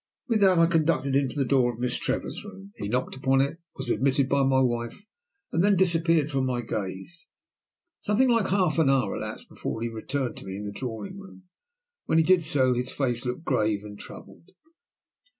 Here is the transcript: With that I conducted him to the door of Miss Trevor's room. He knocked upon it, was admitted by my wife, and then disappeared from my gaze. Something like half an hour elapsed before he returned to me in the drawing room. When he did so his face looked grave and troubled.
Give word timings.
With 0.27 0.41
that 0.41 0.57
I 0.57 0.65
conducted 0.65 1.15
him 1.15 1.29
to 1.29 1.37
the 1.37 1.45
door 1.45 1.71
of 1.71 1.79
Miss 1.79 1.95
Trevor's 1.99 2.43
room. 2.43 2.73
He 2.77 2.87
knocked 2.87 3.15
upon 3.15 3.39
it, 3.39 3.59
was 3.75 3.91
admitted 3.91 4.27
by 4.27 4.41
my 4.41 4.59
wife, 4.59 5.05
and 5.51 5.63
then 5.63 5.75
disappeared 5.75 6.31
from 6.31 6.47
my 6.47 6.61
gaze. 6.61 7.27
Something 8.01 8.27
like 8.27 8.47
half 8.47 8.79
an 8.79 8.89
hour 8.89 9.15
elapsed 9.15 9.47
before 9.47 9.79
he 9.83 9.89
returned 9.89 10.37
to 10.37 10.45
me 10.45 10.57
in 10.57 10.65
the 10.65 10.71
drawing 10.71 11.19
room. 11.19 11.43
When 12.05 12.17
he 12.17 12.23
did 12.23 12.43
so 12.43 12.73
his 12.73 12.91
face 12.91 13.27
looked 13.27 13.43
grave 13.43 13.83
and 13.83 13.99
troubled. 13.99 14.49